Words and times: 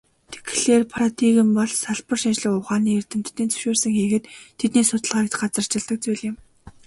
Тэгэхлээр, 0.33 0.83
парадигм 0.93 1.49
бол 1.57 1.71
салбар 1.83 2.19
шинжлэх 2.21 2.53
ухааны 2.59 2.89
эрдэмтдийн 2.99 3.49
зөвшөөрсөн 3.51 3.91
хийгээд 3.97 4.25
тэдний 4.59 4.85
судалгааг 4.87 5.29
газарчилдаг 5.41 5.97
зүйл 6.01 6.23
юм. 6.29 6.35